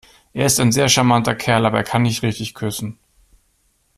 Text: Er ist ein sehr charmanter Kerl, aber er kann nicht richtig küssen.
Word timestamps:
Er 0.33 0.47
ist 0.47 0.59
ein 0.59 0.71
sehr 0.71 0.89
charmanter 0.89 1.35
Kerl, 1.35 1.63
aber 1.63 1.77
er 1.77 1.83
kann 1.83 2.01
nicht 2.01 2.23
richtig 2.23 2.55
küssen. 2.55 2.97